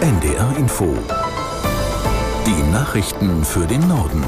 NDR 0.00 0.56
Info. 0.56 0.96
Die 2.46 2.72
Nachrichten 2.72 3.44
für 3.44 3.66
den 3.66 3.86
Norden. 3.86 4.24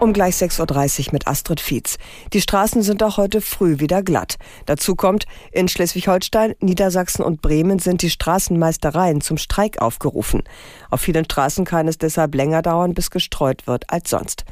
Um 0.00 0.14
gleich 0.14 0.36
6.30 0.36 1.08
Uhr 1.08 1.12
mit 1.12 1.26
Astrid 1.26 1.60
Fietz. 1.60 1.98
Die 2.32 2.40
Straßen 2.40 2.80
sind 2.80 3.02
auch 3.02 3.18
heute 3.18 3.42
früh 3.42 3.78
wieder 3.78 4.02
glatt. 4.02 4.36
Dazu 4.64 4.96
kommt, 4.96 5.26
in 5.52 5.68
Schleswig-Holstein, 5.68 6.54
Niedersachsen 6.60 7.22
und 7.22 7.42
Bremen 7.42 7.78
sind 7.78 8.00
die 8.00 8.08
Straßenmeistereien 8.08 9.20
zum 9.20 9.36
Streik 9.36 9.82
aufgerufen. 9.82 10.42
Auf 10.88 11.02
vielen 11.02 11.26
Straßen 11.26 11.66
kann 11.66 11.88
es 11.88 11.98
deshalb 11.98 12.34
länger 12.34 12.62
dauern, 12.62 12.94
bis 12.94 13.10
gestreut 13.10 13.66
wird 13.66 13.90
als 13.90 14.08
sonst. 14.08 14.46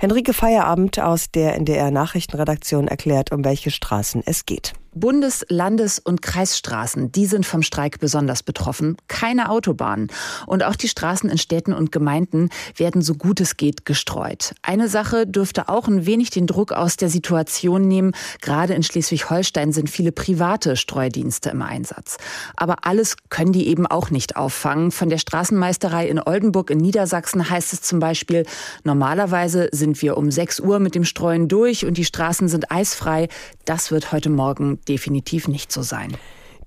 Henrike 0.00 0.32
Feierabend 0.32 0.98
aus 0.98 1.30
der 1.30 1.54
NDR 1.54 1.92
Nachrichtenredaktion 1.92 2.88
erklärt, 2.88 3.30
um 3.30 3.44
welche 3.44 3.70
Straßen 3.70 4.24
es 4.26 4.44
geht. 4.44 4.72
Bundes-, 4.94 5.46
Landes- 5.48 5.98
und 5.98 6.20
Kreisstraßen, 6.20 7.12
die 7.12 7.24
sind 7.24 7.46
vom 7.46 7.62
Streik 7.62 7.98
besonders 7.98 8.42
betroffen. 8.42 8.96
Keine 9.08 9.50
Autobahnen. 9.50 10.08
Und 10.46 10.62
auch 10.62 10.76
die 10.76 10.88
Straßen 10.88 11.30
in 11.30 11.38
Städten 11.38 11.72
und 11.72 11.92
Gemeinden 11.92 12.50
werden 12.76 13.00
so 13.00 13.14
gut 13.14 13.40
es 13.40 13.56
geht 13.56 13.86
gestreut. 13.86 14.54
Eine 14.62 14.88
Sache 14.88 15.26
dürfte 15.26 15.70
auch 15.70 15.88
ein 15.88 16.04
wenig 16.04 16.30
den 16.30 16.46
Druck 16.46 16.72
aus 16.72 16.96
der 16.96 17.08
Situation 17.08 17.88
nehmen. 17.88 18.12
Gerade 18.42 18.74
in 18.74 18.82
Schleswig-Holstein 18.82 19.72
sind 19.72 19.88
viele 19.88 20.12
private 20.12 20.76
Streudienste 20.76 21.50
im 21.50 21.62
Einsatz. 21.62 22.18
Aber 22.56 22.84
alles 22.84 23.16
können 23.30 23.52
die 23.52 23.68
eben 23.68 23.86
auch 23.86 24.10
nicht 24.10 24.36
auffangen. 24.36 24.90
Von 24.90 25.08
der 25.08 25.18
Straßenmeisterei 25.18 26.06
in 26.06 26.20
Oldenburg 26.20 26.68
in 26.70 26.78
Niedersachsen 26.78 27.48
heißt 27.48 27.72
es 27.72 27.80
zum 27.80 27.98
Beispiel, 27.98 28.44
normalerweise 28.84 29.68
sind 29.72 30.02
wir 30.02 30.18
um 30.18 30.30
6 30.30 30.60
Uhr 30.60 30.80
mit 30.80 30.94
dem 30.94 31.04
Streuen 31.04 31.48
durch 31.48 31.86
und 31.86 31.96
die 31.96 32.04
Straßen 32.04 32.48
sind 32.48 32.70
eisfrei. 32.70 33.28
Das 33.64 33.90
wird 33.90 34.12
heute 34.12 34.28
Morgen 34.28 34.80
definitiv 34.88 35.48
nicht 35.48 35.72
so 35.72 35.82
sein. 35.82 36.16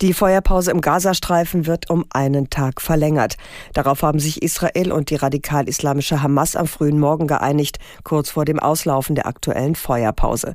Die 0.01 0.13
Feuerpause 0.13 0.71
im 0.71 0.81
Gazastreifen 0.81 1.67
wird 1.67 1.89
um 1.89 2.03
einen 2.09 2.49
Tag 2.49 2.81
verlängert. 2.81 3.37
Darauf 3.73 4.01
haben 4.01 4.19
sich 4.19 4.41
Israel 4.41 4.91
und 4.91 5.09
die 5.09 5.15
radikal-islamische 5.15 6.21
Hamas 6.21 6.57
am 6.57 6.67
frühen 6.67 6.99
Morgen 6.99 7.27
geeinigt, 7.27 7.79
kurz 8.03 8.31
vor 8.31 8.43
dem 8.43 8.59
Auslaufen 8.59 9.15
der 9.15 9.25
aktuellen 9.25 9.75
Feuerpause. 9.75 10.53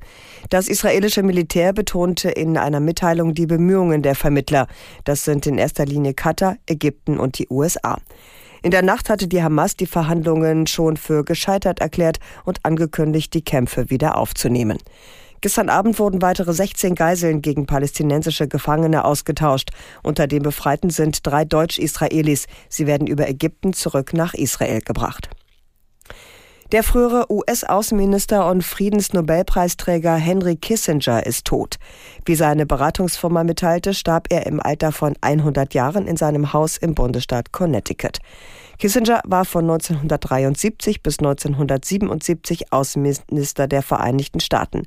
Das 0.50 0.68
israelische 0.68 1.22
Militär 1.22 1.72
betonte 1.72 2.28
in 2.28 2.58
einer 2.58 2.80
Mitteilung 2.80 3.32
die 3.32 3.46
Bemühungen 3.46 4.02
der 4.02 4.14
Vermittler. 4.14 4.66
Das 5.04 5.24
sind 5.24 5.46
in 5.46 5.56
erster 5.56 5.86
Linie 5.86 6.12
Katar, 6.12 6.56
Ägypten 6.66 7.18
und 7.18 7.38
die 7.38 7.46
USA. 7.48 7.96
In 8.62 8.72
der 8.72 8.82
Nacht 8.82 9.08
hatte 9.08 9.26
die 9.26 9.42
Hamas 9.42 9.74
die 9.74 9.86
Verhandlungen 9.86 10.66
schon 10.66 10.98
für 10.98 11.24
gescheitert 11.24 11.80
erklärt 11.80 12.18
und 12.44 12.60
angekündigt, 12.66 13.32
die 13.32 13.42
Kämpfe 13.42 13.88
wieder 13.88 14.18
aufzunehmen. 14.18 14.76
Gestern 15.42 15.70
Abend 15.70 15.98
wurden 15.98 16.20
weitere 16.20 16.52
16 16.52 16.94
Geiseln 16.94 17.40
gegen 17.40 17.64
palästinensische 17.64 18.46
Gefangene 18.46 19.04
ausgetauscht. 19.04 19.70
Unter 20.02 20.26
den 20.26 20.42
Befreiten 20.42 20.90
sind 20.90 21.26
drei 21.26 21.46
Deutsch-Israelis. 21.46 22.46
Sie 22.68 22.86
werden 22.86 23.06
über 23.06 23.26
Ägypten 23.26 23.72
zurück 23.72 24.12
nach 24.12 24.34
Israel 24.34 24.80
gebracht. 24.80 25.30
Der 26.72 26.84
frühere 26.84 27.26
US-Außenminister 27.28 28.48
und 28.48 28.62
Friedensnobelpreisträger 28.62 30.14
Henry 30.14 30.54
Kissinger 30.54 31.26
ist 31.26 31.44
tot. 31.44 31.78
Wie 32.24 32.36
seine 32.36 32.64
Beratungsfirma 32.64 33.42
mitteilte, 33.42 33.92
starb 33.92 34.28
er 34.30 34.46
im 34.46 34.60
Alter 34.60 34.92
von 34.92 35.14
100 35.20 35.74
Jahren 35.74 36.06
in 36.06 36.16
seinem 36.16 36.52
Haus 36.52 36.76
im 36.76 36.94
Bundesstaat 36.94 37.50
Connecticut. 37.50 38.18
Kissinger 38.78 39.20
war 39.26 39.44
von 39.44 39.64
1973 39.64 41.02
bis 41.02 41.18
1977 41.18 42.72
Außenminister 42.72 43.66
der 43.66 43.82
Vereinigten 43.82 44.38
Staaten. 44.38 44.84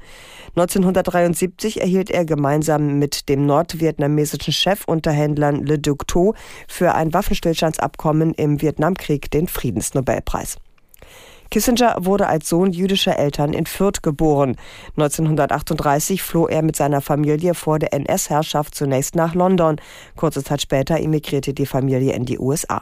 1973 0.55 1.81
erhielt 1.81 2.09
er 2.11 2.23
gemeinsam 2.23 2.97
mit 2.97 3.27
dem 3.27 3.45
nordvietnamesischen 3.45 4.53
Chefunterhändler 4.53 5.51
Le 5.51 5.79
Duc 5.79 6.07
Tho 6.07 6.33
für 6.65 6.95
ein 6.95 7.13
Waffenstillstandsabkommen 7.13 8.33
im 8.35 8.61
Vietnamkrieg 8.61 9.29
den 9.31 9.49
Friedensnobelpreis. 9.49 10.59
Kissinger 11.53 11.97
wurde 11.99 12.25
als 12.25 12.49
Sohn 12.49 12.71
jüdischer 12.71 13.19
Eltern 13.19 13.53
in 13.53 13.67
Fürth 13.67 14.01
geboren. 14.01 14.55
1938 14.97 16.23
floh 16.23 16.47
er 16.47 16.63
mit 16.63 16.75
seiner 16.75 16.99
Familie 16.99 17.53
vor 17.53 17.77
der 17.77 17.93
NS-Herrschaft 17.93 18.73
zunächst 18.73 19.13
nach 19.13 19.35
London. 19.35 19.75
Kurze 20.15 20.43
Zeit 20.43 20.63
später 20.63 20.99
emigrierte 20.99 21.53
die 21.53 21.67
Familie 21.67 22.13
in 22.13 22.25
die 22.25 22.39
USA. 22.39 22.81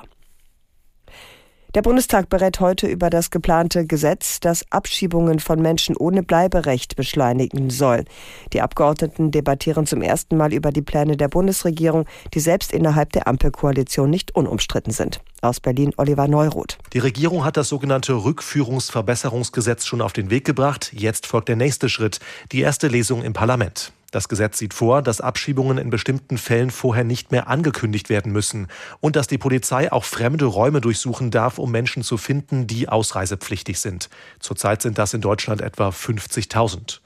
Der 1.73 1.81
Bundestag 1.81 2.27
berät 2.27 2.59
heute 2.59 2.85
über 2.85 3.09
das 3.09 3.31
geplante 3.31 3.85
Gesetz, 3.85 4.41
das 4.41 4.65
Abschiebungen 4.71 5.39
von 5.39 5.61
Menschen 5.61 5.95
ohne 5.95 6.21
Bleiberecht 6.21 6.97
beschleunigen 6.97 7.69
soll. 7.69 8.03
Die 8.51 8.59
Abgeordneten 8.59 9.31
debattieren 9.31 9.85
zum 9.85 10.01
ersten 10.01 10.35
Mal 10.35 10.51
über 10.51 10.71
die 10.71 10.81
Pläne 10.81 11.15
der 11.15 11.29
Bundesregierung, 11.29 12.07
die 12.33 12.41
selbst 12.41 12.73
innerhalb 12.73 13.13
der 13.13 13.25
Ampelkoalition 13.25 14.09
nicht 14.09 14.35
unumstritten 14.35 14.91
sind. 14.91 15.21
Aus 15.41 15.61
Berlin 15.61 15.93
Oliver 15.95 16.27
Neuroth. 16.27 16.77
Die 16.91 16.99
Regierung 16.99 17.45
hat 17.45 17.55
das 17.55 17.69
sogenannte 17.69 18.15
Rückführungsverbesserungsgesetz 18.15 19.85
schon 19.85 20.01
auf 20.01 20.11
den 20.11 20.29
Weg 20.29 20.43
gebracht. 20.43 20.91
Jetzt 20.93 21.25
folgt 21.25 21.47
der 21.47 21.55
nächste 21.55 21.87
Schritt, 21.87 22.19
die 22.51 22.59
erste 22.59 22.89
Lesung 22.89 23.23
im 23.23 23.31
Parlament. 23.31 23.93
Das 24.11 24.27
Gesetz 24.27 24.57
sieht 24.57 24.73
vor, 24.73 25.01
dass 25.01 25.21
Abschiebungen 25.21 25.77
in 25.77 25.89
bestimmten 25.89 26.37
Fällen 26.37 26.69
vorher 26.69 27.05
nicht 27.05 27.31
mehr 27.31 27.47
angekündigt 27.47 28.09
werden 28.09 28.33
müssen 28.33 28.67
und 28.99 29.15
dass 29.15 29.27
die 29.27 29.37
Polizei 29.37 29.89
auch 29.89 30.03
fremde 30.03 30.45
Räume 30.45 30.81
durchsuchen 30.81 31.31
darf, 31.31 31.57
um 31.57 31.71
Menschen 31.71 32.03
zu 32.03 32.17
finden, 32.17 32.67
die 32.67 32.89
ausreisepflichtig 32.89 33.79
sind. 33.79 34.09
Zurzeit 34.39 34.81
sind 34.81 34.97
das 34.97 35.13
in 35.13 35.21
Deutschland 35.21 35.61
etwa 35.61 35.89
50.000. 35.89 36.99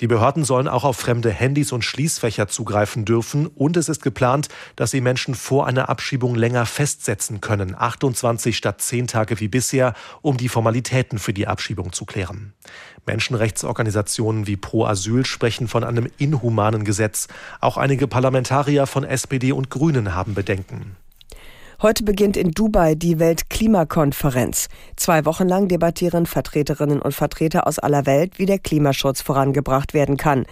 Die 0.00 0.06
Behörden 0.06 0.44
sollen 0.44 0.68
auch 0.68 0.84
auf 0.84 0.96
fremde 0.96 1.30
Handys 1.30 1.72
und 1.72 1.84
Schließfächer 1.84 2.48
zugreifen 2.48 3.04
dürfen 3.04 3.46
und 3.46 3.76
es 3.76 3.88
ist 3.88 4.02
geplant, 4.02 4.48
dass 4.76 4.90
sie 4.90 5.00
Menschen 5.00 5.34
vor 5.34 5.66
einer 5.66 5.88
Abschiebung 5.88 6.34
länger 6.34 6.66
festsetzen 6.66 7.40
können, 7.40 7.74
28 7.74 8.56
statt 8.56 8.82
10 8.82 9.06
Tage 9.06 9.40
wie 9.40 9.48
bisher, 9.48 9.94
um 10.20 10.36
die 10.36 10.48
Formalitäten 10.48 11.18
für 11.18 11.32
die 11.32 11.46
Abschiebung 11.46 11.92
zu 11.92 12.04
klären. 12.04 12.52
Menschenrechtsorganisationen 13.06 14.46
wie 14.46 14.56
Pro 14.56 14.84
Asyl 14.84 15.24
sprechen 15.24 15.68
von 15.68 15.84
einem 15.84 16.08
inhumanen 16.18 16.84
Gesetz. 16.84 17.28
Auch 17.60 17.76
einige 17.76 18.06
Parlamentarier 18.06 18.86
von 18.86 19.04
SPD 19.04 19.52
und 19.52 19.70
Grünen 19.70 20.14
haben 20.14 20.34
Bedenken. 20.34 20.96
Heute 21.82 22.04
beginnt 22.04 22.38
in 22.38 22.52
Dubai 22.52 22.94
die 22.94 23.18
Weltklimakonferenz. 23.18 24.68
Zwei 24.96 25.26
Wochen 25.26 25.46
lang 25.46 25.68
debattieren 25.68 26.24
Vertreterinnen 26.24 27.02
und 27.02 27.12
Vertreter 27.12 27.66
aus 27.66 27.78
aller 27.78 28.06
Welt, 28.06 28.38
wie 28.38 28.46
der 28.46 28.58
Klimaschutz 28.58 29.20
vorangebracht 29.20 29.92
werden 29.92 30.16
kann. 30.16 30.46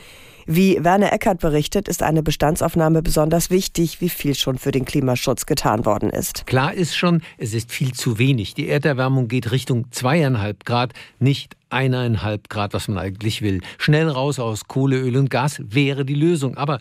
Wie 0.47 0.85
Werner 0.85 1.15
Eckert 1.15 1.41
berichtet, 1.41 1.89
ist 1.89 2.03
eine 2.03 2.23
Bestandsaufnahme 2.23 3.01
besonders 3.01 3.49
wichtig, 3.49 4.03
wie 4.03 4.11
viel 4.11 4.35
schon 4.35 4.59
für 4.59 4.71
den 4.71 4.85
Klimaschutz 4.85 5.47
getan 5.47 5.87
worden 5.87 6.11
ist. 6.11 6.47
Klar 6.47 6.75
ist 6.75 6.95
schon, 6.95 7.23
es 7.39 7.55
ist 7.55 7.73
viel 7.73 7.93
zu 7.93 8.19
wenig. 8.19 8.53
Die 8.53 8.69
Erderwärmung 8.69 9.27
geht 9.27 9.51
Richtung 9.51 9.91
zweieinhalb 9.93 10.67
Grad, 10.67 10.93
nicht 11.21 11.57
eineinhalb 11.71 12.51
Grad, 12.51 12.75
was 12.75 12.89
man 12.89 12.99
eigentlich 12.99 13.41
will. 13.41 13.63
Schnell 13.79 14.11
raus 14.11 14.39
aus 14.39 14.69
Kohle, 14.69 14.99
Öl 14.99 15.17
und 15.17 15.31
Gas 15.31 15.63
wäre 15.65 16.05
die 16.05 16.15
Lösung. 16.15 16.59
Aber 16.59 16.81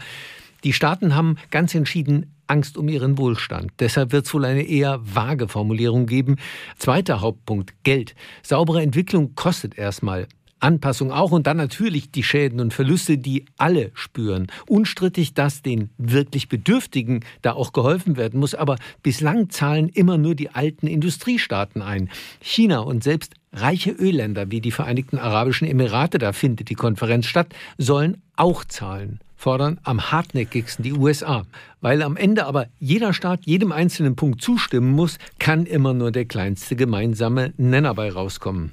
die 0.65 0.73
Staaten 0.73 1.15
haben 1.15 1.37
ganz 1.49 1.73
entschieden 1.73 2.32
Angst 2.47 2.77
um 2.77 2.87
ihren 2.89 3.17
Wohlstand. 3.17 3.71
Deshalb 3.79 4.11
wird 4.11 4.25
es 4.25 4.33
wohl 4.33 4.45
eine 4.45 4.63
eher 4.63 4.99
vage 5.03 5.47
Formulierung 5.47 6.05
geben. 6.05 6.37
Zweiter 6.77 7.21
Hauptpunkt, 7.21 7.73
Geld. 7.83 8.15
Saubere 8.41 8.81
Entwicklung 8.81 9.35
kostet 9.35 9.77
erstmal. 9.77 10.27
Anpassung 10.63 11.11
auch 11.11 11.31
und 11.31 11.45
dann 11.45 11.57
natürlich 11.57 12.09
die 12.09 12.23
Schäden 12.23 12.59
und 12.61 12.73
Verluste, 12.73 13.17
die 13.17 13.45
alle 13.57 13.91
spüren. 13.93 14.47
Unstrittig, 14.65 15.33
dass 15.33 15.61
den 15.61 15.89
wirklich 15.97 16.47
Bedürftigen 16.47 17.25
da 17.41 17.51
auch 17.53 17.73
geholfen 17.73 18.15
werden 18.15 18.39
muss, 18.39 18.55
aber 18.55 18.77
bislang 19.03 19.49
zahlen 19.49 19.89
immer 19.89 20.17
nur 20.17 20.35
die 20.35 20.49
alten 20.49 20.87
Industriestaaten 20.87 21.81
ein. 21.81 22.09
China 22.39 22.79
und 22.79 23.03
selbst 23.03 23.33
reiche 23.51 23.91
Ölländer 23.91 24.49
wie 24.51 24.61
die 24.61 24.71
Vereinigten 24.71 25.19
Arabischen 25.19 25.67
Emirate, 25.67 26.17
da 26.17 26.31
findet 26.31 26.69
die 26.69 26.75
Konferenz 26.75 27.25
statt, 27.25 27.53
sollen 27.77 28.21
auch 28.35 28.63
zahlen 28.63 29.19
fordern 29.43 29.79
am 29.83 30.11
hartnäckigsten 30.11 30.83
die 30.83 30.93
USA. 30.93 31.43
Weil 31.81 32.01
am 32.01 32.15
Ende 32.15 32.45
aber 32.45 32.67
jeder 32.79 33.13
Staat 33.13 33.41
jedem 33.45 33.73
einzelnen 33.73 34.15
Punkt 34.15 34.41
zustimmen 34.41 34.91
muss, 34.91 35.17
kann 35.37 35.65
immer 35.65 35.93
nur 35.93 36.11
der 36.11 36.25
kleinste 36.25 36.77
gemeinsame 36.77 37.53
Nenner 37.57 37.93
bei 37.93 38.09
rauskommen. 38.09 38.71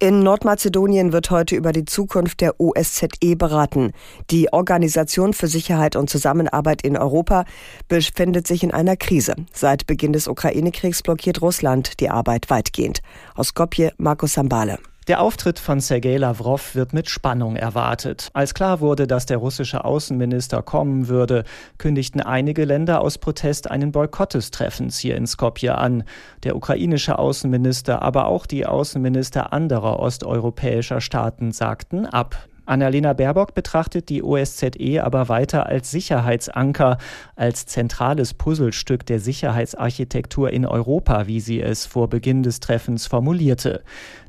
In 0.00 0.22
Nordmazedonien 0.22 1.12
wird 1.12 1.30
heute 1.30 1.56
über 1.56 1.72
die 1.72 1.84
Zukunft 1.84 2.40
der 2.40 2.60
OSZE 2.60 3.34
beraten. 3.36 3.90
Die 4.30 4.52
Organisation 4.52 5.32
für 5.32 5.48
Sicherheit 5.48 5.96
und 5.96 6.08
Zusammenarbeit 6.08 6.82
in 6.82 6.96
Europa 6.96 7.44
befindet 7.88 8.46
sich 8.46 8.62
in 8.62 8.70
einer 8.70 8.96
Krise. 8.96 9.34
Seit 9.52 9.86
Beginn 9.86 10.12
des 10.12 10.28
Ukraine-Kriegs 10.28 11.02
blockiert 11.02 11.42
Russland 11.42 11.98
die 12.00 12.10
Arbeit 12.10 12.48
weitgehend. 12.48 13.00
Aus 13.34 13.48
Skopje 13.48 13.92
Markus 13.98 14.34
Sambale. 14.34 14.78
Der 15.08 15.22
Auftritt 15.22 15.58
von 15.58 15.80
Sergei 15.80 16.18
Lavrov 16.18 16.74
wird 16.74 16.92
mit 16.92 17.08
Spannung 17.08 17.56
erwartet. 17.56 18.28
Als 18.34 18.52
klar 18.52 18.80
wurde, 18.80 19.06
dass 19.06 19.24
der 19.24 19.38
russische 19.38 19.86
Außenminister 19.86 20.60
kommen 20.60 21.08
würde, 21.08 21.44
kündigten 21.78 22.20
einige 22.20 22.66
Länder 22.66 23.00
aus 23.00 23.16
Protest 23.16 23.70
einen 23.70 23.90
Boykott 23.90 24.34
des 24.34 24.50
Treffens 24.50 24.98
hier 24.98 25.16
in 25.16 25.26
Skopje 25.26 25.78
an. 25.78 26.04
Der 26.42 26.56
ukrainische 26.56 27.18
Außenminister, 27.18 28.02
aber 28.02 28.26
auch 28.26 28.44
die 28.44 28.66
Außenminister 28.66 29.54
anderer 29.54 29.98
osteuropäischer 29.98 31.00
Staaten 31.00 31.52
sagten 31.52 32.04
ab. 32.04 32.46
Annalena 32.68 33.14
Baerbock 33.14 33.54
betrachtet 33.54 34.08
die 34.08 34.22
OSZE 34.22 35.02
aber 35.02 35.28
weiter 35.28 35.66
als 35.66 35.90
Sicherheitsanker, 35.90 36.98
als 37.34 37.66
zentrales 37.66 38.34
Puzzlestück 38.34 39.06
der 39.06 39.20
Sicherheitsarchitektur 39.20 40.50
in 40.50 40.66
Europa, 40.66 41.26
wie 41.26 41.40
sie 41.40 41.60
es 41.60 41.86
vor 41.86 42.08
Beginn 42.08 42.42
des 42.42 42.60
Treffens 42.60 43.06
formulierte. 43.06 43.82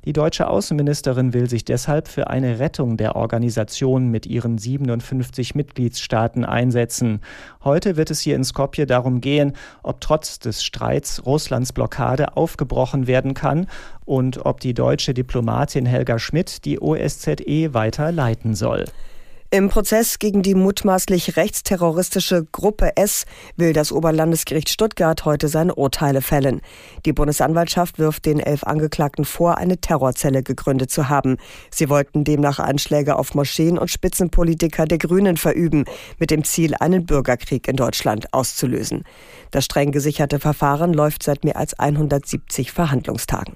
Die 0.06 0.14
deutsche 0.14 0.48
Außenministerin 0.48 1.34
will 1.34 1.50
sich 1.50 1.66
deshalb 1.66 2.08
für 2.08 2.30
eine 2.30 2.60
Rettung 2.60 2.96
der 2.96 3.18
Organisation 3.18 4.10
mit 4.10 4.26
ihren 4.26 4.58
57 4.58 5.56
Mitgliedstaaten 5.56 6.46
einsetzen. 6.46 7.20
Heute 7.64 7.98
wird 7.98 8.10
es 8.10 8.22
hier 8.22 8.38
in 8.38 8.46
Skopje 8.46 8.86
darum 8.86 9.20
gehen, 9.20 9.54
ob 9.84 10.00
trotz 10.00 10.40
des 10.40 10.64
Streits 10.64 11.26
Russlands 11.26 11.74
Blockade 11.74 12.38
aufgebrochen 12.38 13.08
werden 13.08 13.34
kann 13.34 13.68
und 14.10 14.44
ob 14.46 14.60
die 14.60 14.74
deutsche 14.74 15.14
Diplomatin 15.14 15.86
Helga 15.86 16.18
Schmidt 16.18 16.66
die 16.66 16.82
OSZE 16.82 17.74
weiter 17.74 18.12
leiten 18.12 18.56
soll. 18.56 18.86
Im 19.52 19.70
Prozess 19.70 20.20
gegen 20.20 20.44
die 20.44 20.54
mutmaßlich 20.54 21.36
rechtsterroristische 21.36 22.46
Gruppe 22.52 22.98
S 22.98 23.26
will 23.56 23.74
das 23.74 23.92
Oberlandesgericht 23.92 24.70
Stuttgart 24.70 25.26
heute 25.26 25.48
seine 25.48 25.74
Urteile 25.74 26.22
fällen. 26.22 26.62
Die 27.06 27.14
Bundesanwaltschaft 27.14 27.98
wirft 27.98 28.26
den 28.26 28.40
elf 28.40 28.64
Angeklagten 28.64 29.26
vor, 29.26 29.58
eine 29.58 29.78
Terrorzelle 29.78 30.44
gegründet 30.44 30.92
zu 30.92 31.10
haben. 31.10 31.38
Sie 31.72 31.90
wollten 31.90 32.24
demnach 32.24 32.60
Anschläge 32.60 33.16
auf 33.16 33.34
Moscheen 33.34 33.80
und 33.80 33.90
Spitzenpolitiker 33.90 34.86
der 34.86 35.00
Grünen 35.00 35.38
verüben, 35.38 35.86
mit 36.20 36.30
dem 36.30 36.44
Ziel, 36.44 36.76
einen 36.80 37.08
Bürgerkrieg 37.08 37.68
in 37.68 37.76
Deutschland 37.76 38.32
auszulösen. 38.34 39.04
Das 39.50 39.66
streng 39.66 39.92
gesicherte 39.92 40.40
Verfahren 40.40 40.94
läuft 40.94 41.24
seit 41.24 41.44
mehr 41.44 41.58
als 41.58 41.78
170 41.78 42.72
Verhandlungstagen. 42.72 43.56